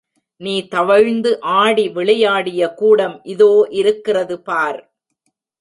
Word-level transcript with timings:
நீ 0.41 0.53
தவழ்ந்து 0.67 1.31
ஆடி 1.41 1.85
விளையாடிய 1.87 2.71
கூடம் 2.73 3.21
இதோ 3.25 3.51
இருக்கிறது 3.71 4.37
பார். 4.41 4.81